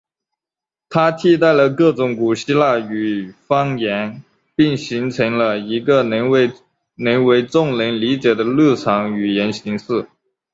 [0.89, 4.23] 它替代了各种古希腊语方言
[4.55, 10.07] 并形成了一个能为众人理解的日常语言形式。